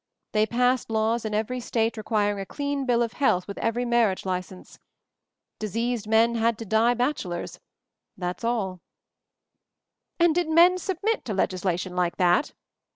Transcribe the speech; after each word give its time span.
They 0.31 0.47
passed 0.47 0.89
laws 0.89 1.25
in 1.25 1.35
every 1.35 1.59
State 1.59 1.95
requiring 1.95 2.39
a 2.39 2.45
clean 2.47 2.87
bill 2.87 3.03
of 3.03 3.13
health 3.13 3.47
with 3.47 3.59
every 3.59 3.85
marriage 3.85 4.25
license. 4.25 4.79
Diseased 5.59 6.07
men 6.07 6.33
had 6.33 6.57
to 6.57 6.65
die 6.65 6.95
bachelors— 6.95 7.59
that's 8.17 8.43
all." 8.43 8.81
"And 10.19 10.33
did 10.33 10.49
men 10.49 10.79
submit 10.79 11.23
to 11.25 11.35
legislation 11.35 11.95
like 11.95 12.17
that?" 12.17 12.51